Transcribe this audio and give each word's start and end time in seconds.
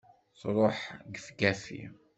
truḥ 0.39 0.77
gefgafi! 1.13 1.81